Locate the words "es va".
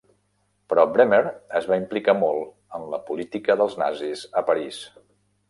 1.59-1.77